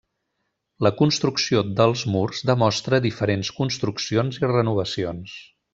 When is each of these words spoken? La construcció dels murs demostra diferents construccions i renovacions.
La 0.85 0.91
construcció 1.01 1.61
dels 1.81 2.07
murs 2.15 2.41
demostra 2.53 3.03
diferents 3.07 3.55
construccions 3.61 4.43
i 4.45 4.51
renovacions. 4.57 5.41